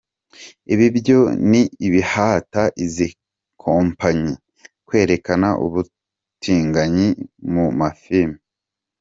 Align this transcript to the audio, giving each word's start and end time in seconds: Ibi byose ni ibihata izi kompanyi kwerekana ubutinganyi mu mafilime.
Ibi 0.73 0.87
byose 0.97 1.33
ni 1.49 1.61
ibihata 1.87 2.63
izi 2.83 3.07
kompanyi 3.63 4.33
kwerekana 4.87 5.49
ubutinganyi 5.65 7.07
mu 7.51 7.65
mafilime. 7.79 8.39